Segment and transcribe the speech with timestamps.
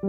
[0.00, 0.06] 嗨，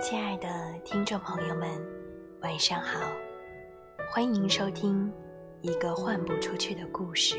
[0.00, 0.48] 亲爱的
[0.84, 1.68] 听众朋友们，
[2.42, 3.00] 晚上好，
[4.12, 5.10] 欢迎收听
[5.60, 7.34] 《一个换不出去的故事》，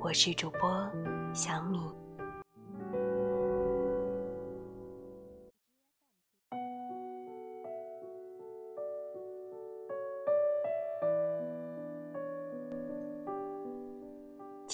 [0.00, 0.90] 我是主播
[1.32, 1.78] 小米。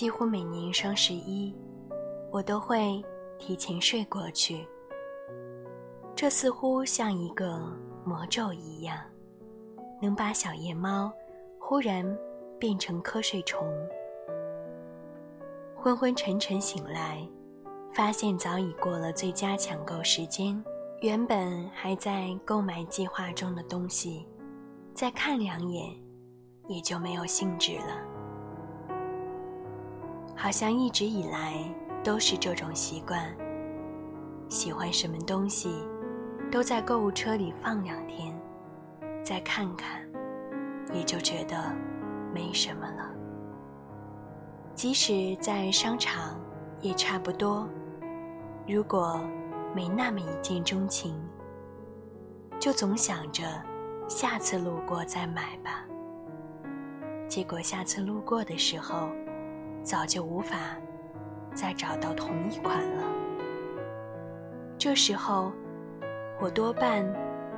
[0.04, 1.56] 几乎每年双十一，
[2.30, 3.02] 我都会
[3.38, 4.68] 提前睡过去。
[6.14, 7.58] 这似乎像一个
[8.04, 8.98] 魔咒一样，
[10.02, 11.10] 能把小夜猫
[11.58, 12.04] 忽然
[12.58, 13.66] 变成瞌睡虫。
[15.74, 17.26] 昏昏沉沉醒来，
[17.90, 20.62] 发现早已过了最佳抢购时间。
[21.00, 24.28] 原本还在购买计划中的东西，
[24.92, 25.96] 再看两眼，
[26.68, 28.13] 也就没有兴致了。
[30.36, 31.54] 好像一直以来
[32.02, 33.34] 都是这种习惯。
[34.48, 35.70] 喜欢什么东西，
[36.50, 38.38] 都在购物车里放两天，
[39.22, 40.06] 再看看，
[40.92, 41.74] 也就觉得
[42.32, 43.10] 没什么了。
[44.74, 46.38] 即使在商场，
[46.80, 47.68] 也差不多。
[48.66, 49.20] 如果
[49.74, 51.14] 没那么一见钟情，
[52.58, 53.42] 就总想着
[54.08, 55.84] 下次路过再买吧。
[57.28, 59.08] 结果下次路过的时候，
[59.84, 60.56] 早就无法
[61.54, 63.04] 再找到同一款了。
[64.78, 65.52] 这时候，
[66.40, 67.04] 我多半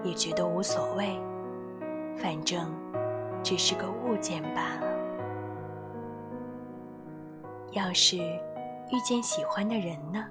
[0.03, 1.17] 也觉得无所谓，
[2.17, 2.69] 反正
[3.45, 4.93] 只是个物件罢了。
[7.71, 10.27] 要是遇见喜欢的人呢？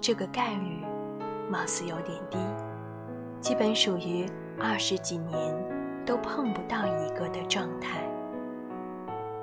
[0.00, 0.82] 这个概率
[1.50, 2.38] 貌似有点低，
[3.42, 4.24] 基本属于
[4.58, 5.54] 二十几年
[6.06, 8.00] 都碰不到一个的状态。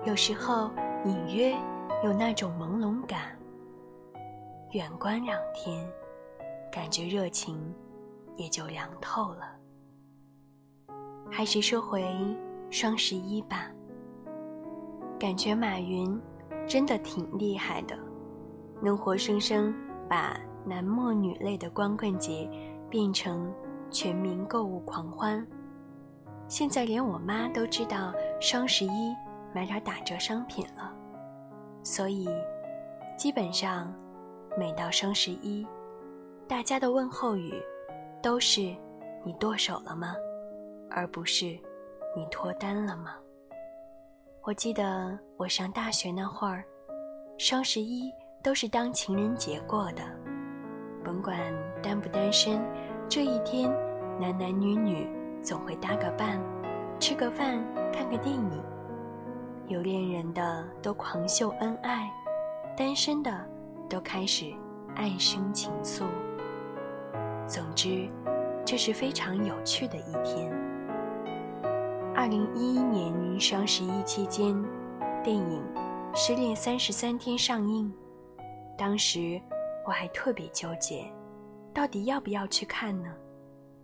[0.03, 0.71] 有时候。
[1.05, 1.55] 隐约
[2.03, 3.37] 有那种朦胧感，
[4.71, 5.87] 远观两天，
[6.71, 7.73] 感觉热情
[8.35, 9.55] 也就凉透了。
[11.31, 12.03] 还是说回
[12.69, 13.71] 双十一吧，
[15.19, 16.19] 感觉马云
[16.67, 17.97] 真的挺厉害的，
[18.81, 19.73] 能活生生
[20.09, 22.49] 把男莫女泪的光棍节
[22.89, 23.53] 变成
[23.89, 25.45] 全民购物狂欢。
[26.47, 29.15] 现在连我妈都知道双十一。
[29.57, 30.93] 买点打折商品了，
[31.81, 32.29] 所以
[33.17, 33.91] 基本上
[34.55, 35.65] 每到双十一，
[36.47, 37.51] 大家的问候语
[38.21, 38.61] 都是
[39.25, 40.15] “你剁手了吗”，
[40.91, 41.45] 而不是
[42.15, 43.15] “你脱单了吗”。
[44.45, 46.63] 我记得我上大学那会儿，
[47.39, 48.13] 双十一
[48.43, 50.03] 都是当情人节过的，
[51.03, 51.35] 甭管
[51.81, 52.61] 单不单身，
[53.09, 53.71] 这一天
[54.19, 55.09] 男男女女
[55.41, 56.39] 总会搭个伴，
[56.99, 57.57] 吃个饭，
[57.91, 58.77] 看个电影。
[59.67, 62.10] 有恋人的都狂秀恩爱，
[62.78, 63.45] 单身的
[63.89, 64.54] 都开始
[64.95, 66.05] 暗生情愫。
[67.45, 68.10] 总之，
[68.66, 70.50] 这是非常有趣的一天。
[72.16, 74.55] 二零一一年双十一期间，
[75.22, 75.61] 电影
[76.16, 77.94] 《失恋三十三天》上映，
[78.78, 79.39] 当时
[79.86, 81.11] 我还特别纠结，
[81.73, 83.14] 到底要不要去看呢？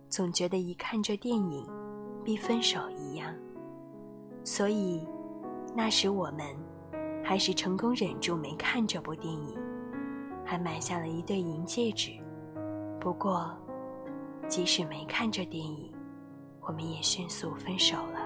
[0.08, 1.68] 总觉得一看这电影，
[2.24, 3.34] 必分手一样，
[4.44, 5.06] 所以。
[5.76, 6.46] 那时我们
[7.24, 9.58] 还是成功忍住没看这部电影，
[10.44, 12.12] 还买下了一对银戒指。
[13.00, 13.50] 不过，
[14.46, 15.92] 即使没看这电影，
[16.60, 18.20] 我们也迅速分手了。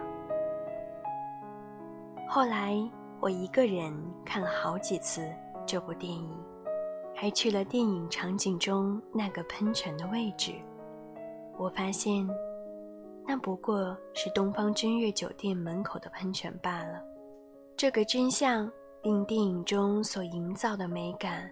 [2.28, 2.76] 后来
[3.18, 3.92] 我一个人
[4.26, 5.26] 看了好几次
[5.64, 6.30] 这部电影，
[7.16, 10.52] 还去了电影场景中那个喷泉的位置。
[11.56, 12.28] 我发现，
[13.26, 17.02] 那不过是东方君悦酒店门口的喷泉罢了。
[17.78, 18.68] 这个真相
[19.04, 21.48] 令电影中所营造的美感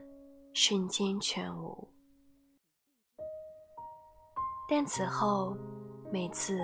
[0.55, 1.89] 瞬间全无。
[4.69, 5.57] 但此后，
[6.11, 6.59] 每次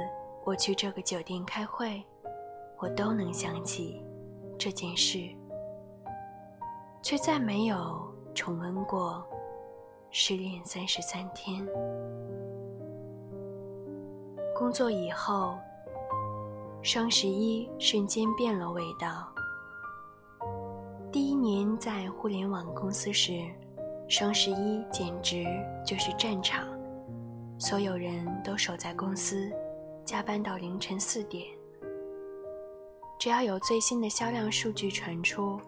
[0.44, 2.04] 我去这个酒店开会，
[2.78, 4.04] 我都能想起
[4.58, 5.30] 这件事，
[7.00, 9.24] 却再没有重温过
[10.10, 11.64] 失恋三十三天。
[14.56, 15.56] 工作以后，
[16.82, 19.31] 双十一瞬间变了味道。
[21.12, 23.42] 第一年在互联网公司时，
[24.08, 25.44] 双十一简直
[25.84, 26.66] 就是战场，
[27.58, 29.52] 所有人都守在公司，
[30.06, 31.44] 加班到凌晨四点。
[33.20, 35.60] 只要有最新的销量数据传出，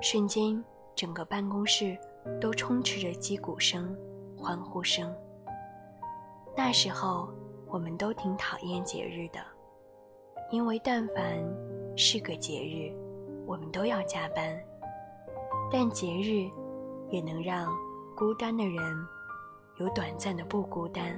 [0.00, 0.64] 瞬间
[0.96, 1.94] 整个办公室
[2.40, 3.94] 都充斥着击鼓声、
[4.34, 5.14] 欢呼声。
[6.56, 7.28] 那时候
[7.66, 9.40] 我们都挺讨厌节日的，
[10.50, 11.38] 因为但凡
[11.98, 12.90] 是个节日，
[13.46, 14.58] 我们都要加班。
[15.70, 16.48] 但节日
[17.10, 17.72] 也能让
[18.16, 19.06] 孤单的人
[19.78, 21.16] 有短暂的不孤单。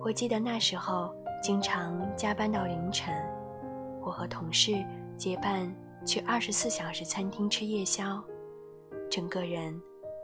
[0.00, 3.14] 我记得那时候经常加班到凌晨，
[4.00, 4.72] 我和同事
[5.16, 5.72] 结伴
[6.04, 8.22] 去二十四小时餐厅吃夜宵，
[9.10, 9.80] 整个人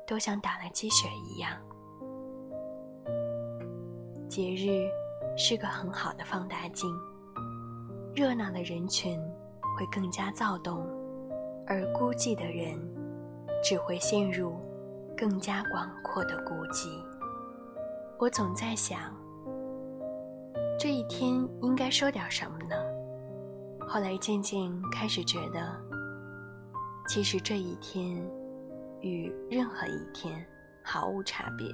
[0.07, 1.53] 都像打了鸡血一样。
[4.29, 4.89] 节日
[5.37, 6.91] 是个很好的放大镜，
[8.15, 9.21] 热闹的人群
[9.77, 10.87] 会更加躁动，
[11.67, 12.79] 而孤寂的人
[13.63, 14.55] 只会陷入
[15.17, 16.89] 更加广阔的孤寂。
[18.19, 19.13] 我总在想。
[20.77, 22.75] 这一天应该说点什么呢？
[23.87, 25.73] 后来渐渐开始觉得，
[27.09, 28.21] 其实这一天
[29.01, 30.45] 与任何一天
[30.83, 31.69] 毫无差别，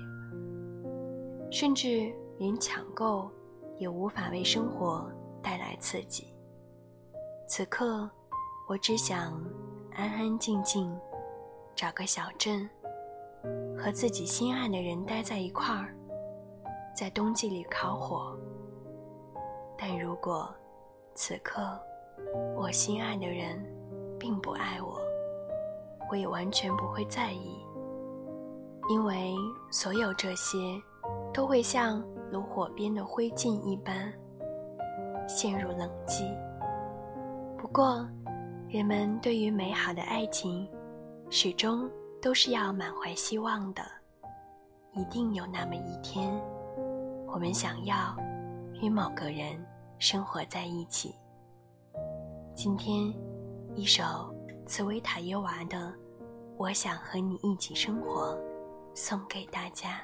[1.50, 3.30] 甚至连抢购
[3.78, 5.10] 也无法为生活
[5.42, 6.26] 带来刺激。
[7.52, 8.08] 此刻，
[8.68, 9.32] 我只想
[9.96, 10.96] 安安静静
[11.74, 12.70] 找个小镇，
[13.76, 15.92] 和自己心爱的人待在一块儿，
[16.94, 18.38] 在冬季里烤火。
[19.76, 20.48] 但如果
[21.16, 21.60] 此刻
[22.54, 23.60] 我心爱的人
[24.16, 25.00] 并不爱我，
[26.08, 27.66] 我也完全不会在意，
[28.88, 29.34] 因为
[29.72, 30.56] 所有这些
[31.34, 32.00] 都会像
[32.30, 34.12] 炉火边的灰烬一般
[35.26, 36.32] 陷入冷寂。
[37.60, 38.08] 不过，
[38.70, 40.66] 人们对于美好的爱情
[41.28, 41.90] 始终
[42.22, 43.82] 都是要满怀希望的，
[44.92, 46.32] 一定有那么一天，
[47.26, 48.16] 我们想要。
[48.82, 49.62] 与某个人
[49.98, 51.14] 生活在一起。
[52.54, 53.12] 今天，
[53.74, 54.34] 一首
[54.64, 55.76] 茨维塔耶娃的
[56.56, 58.34] 《我想和你一起生活》
[58.94, 60.00] 送给大家。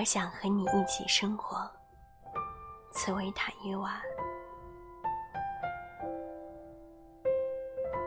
[0.00, 1.70] 我想和你一起生活，
[2.90, 4.00] 茨维塔耶娃。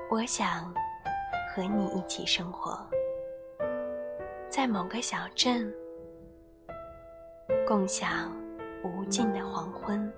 [0.09, 0.73] 我想
[1.53, 2.83] 和你一起生活，
[4.49, 5.71] 在某个小镇，
[7.67, 8.35] 共享
[8.83, 10.11] 无尽的黄昏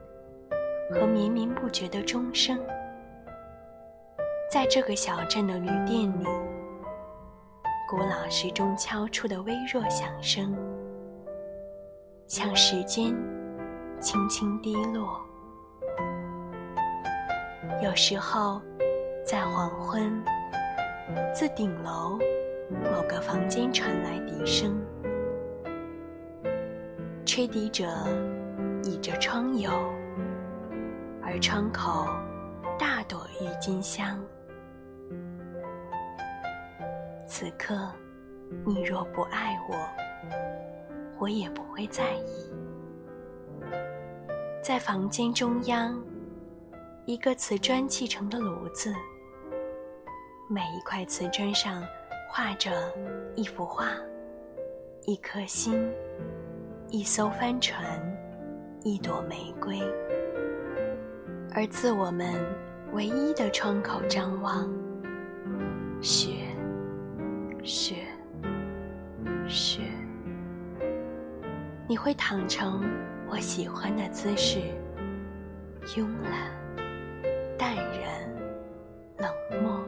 [0.89, 2.57] 和绵绵不绝的钟声。
[4.49, 6.25] 在这个小镇的旅店里，
[7.89, 10.55] 古老时钟敲出的微弱响声，
[12.27, 13.15] 像时间
[13.99, 15.19] 轻轻滴落。
[17.83, 18.61] 有时候。
[19.27, 20.23] 在黄昏，
[21.33, 22.19] 自顶楼
[22.69, 24.79] 某个房间传来笛声，
[27.25, 27.87] 吹笛者
[28.83, 29.71] 倚着窗游，
[31.23, 32.07] 而窗口
[32.77, 34.23] 大朵郁金香。
[37.25, 37.75] 此刻，
[38.63, 39.75] 你若不爱我，
[41.17, 42.51] 我也不会在意。
[44.61, 46.01] 在房间中央，
[47.05, 48.93] 一个瓷砖砌成的炉子。
[50.47, 51.83] 每一块瓷砖上
[52.29, 52.71] 画着
[53.35, 53.87] 一幅画，
[55.05, 55.91] 一颗心，
[56.89, 57.83] 一艘帆船，
[58.83, 59.79] 一朵玫瑰。
[61.53, 62.33] 而自我们
[62.93, 64.69] 唯一的窗口张望，
[66.01, 66.31] 雪，
[67.63, 67.95] 雪，
[69.47, 69.81] 雪。
[71.87, 72.83] 你会躺成
[73.29, 74.59] 我喜欢的姿势，
[75.85, 76.51] 慵懒，
[77.59, 78.27] 淡然，
[79.17, 79.79] 冷漠。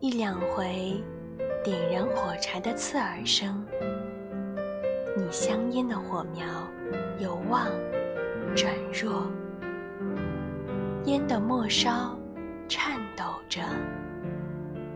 [0.00, 1.02] 一两回
[1.62, 3.62] 点燃火柴的刺耳声，
[5.14, 6.46] 你香烟的火苗
[7.18, 7.68] 由旺
[8.56, 9.30] 转弱，
[11.04, 12.18] 烟的末梢
[12.66, 13.60] 颤抖着，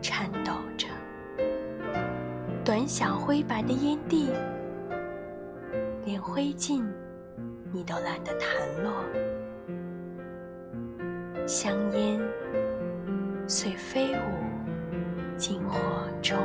[0.01, 0.87] 颤抖着，
[2.69, 4.29] 短小灰白的烟蒂，
[6.05, 6.85] 连灰烬
[7.73, 8.93] 你都懒得弹落，
[11.47, 12.21] 香烟
[13.47, 14.19] 随飞舞。
[15.35, 15.79] 进火
[16.21, 16.37] 中。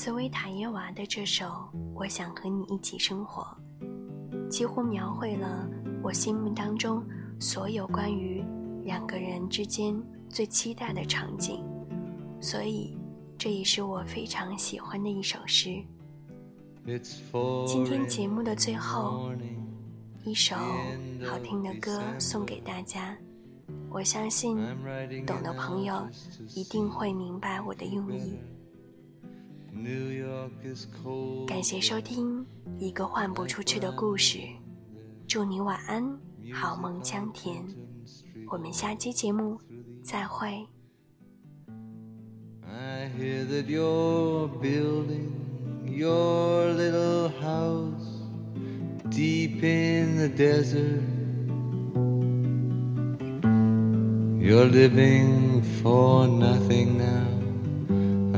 [0.00, 1.44] 茨维塔耶娃的这首
[1.92, 3.46] 《我想和你一起生活》，
[4.48, 5.68] 几乎描绘了
[6.02, 7.04] 我心目当中
[7.38, 8.42] 所有关于
[8.82, 9.94] 两个人之间
[10.26, 11.62] 最期待的场景，
[12.40, 12.96] 所以
[13.36, 15.84] 这也是我非常喜欢的一首诗。
[17.66, 19.30] 今天节目的最后，
[20.24, 20.56] 一首
[21.28, 23.14] 好听的歌送给大家。
[23.90, 24.56] 我相信，
[25.26, 26.08] 懂的朋友
[26.54, 28.38] 一定会明白我的用意。
[31.46, 32.44] 感谢收听
[32.78, 34.38] 一个换不出去的故事，
[35.28, 36.18] 祝你晚安，
[36.52, 37.64] 好梦香甜。
[38.48, 39.58] 我们下期节目
[40.02, 40.66] 再会。
[42.66, 45.30] I hear that you're building
[45.86, 48.04] your little house
[49.08, 51.02] deep in the desert.
[54.40, 57.29] You're living for nothing now.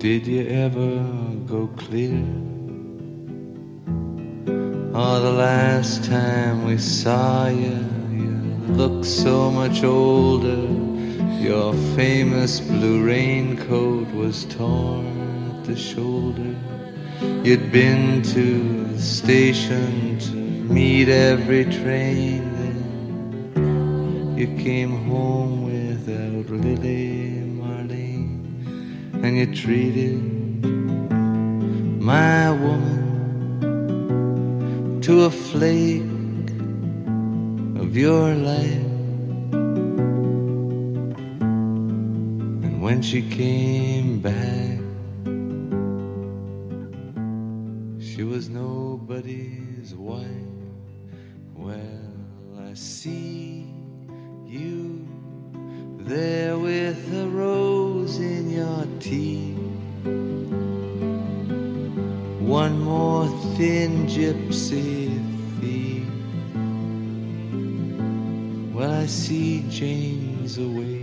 [0.00, 1.04] Did you ever
[1.46, 2.24] go clear?
[4.94, 8.32] Oh, the last time we saw you, you
[8.80, 10.66] looked so much older
[11.38, 15.06] your famous blue raincoat was torn
[15.50, 16.54] at the shoulder.
[17.44, 22.40] You'd been to the station to meet every train.
[23.54, 27.09] Then you came home without Lily
[29.22, 30.18] and you treated
[32.00, 33.10] my woman
[35.02, 36.02] to a flake
[37.78, 38.86] of your life.
[42.64, 44.78] And when she came back,
[48.00, 50.26] she was nobody's wife.
[51.54, 52.14] Well,
[52.58, 53.66] I see
[54.46, 55.06] you
[55.98, 57.59] there with a rose
[58.60, 59.54] your.
[62.40, 65.08] One more thin gypsy
[65.60, 66.08] thief.
[68.74, 70.99] Well, I see James away.